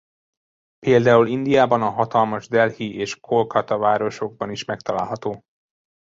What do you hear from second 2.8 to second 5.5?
és Kolkata városokban is megtalálható.